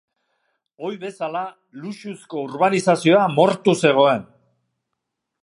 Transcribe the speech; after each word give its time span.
Ohi 0.87 0.95
bezala, 1.03 1.43
luxuzko 1.83 2.41
urbanizazioa 2.47 3.27
mortu 3.37 3.77
zegoen. 3.85 4.27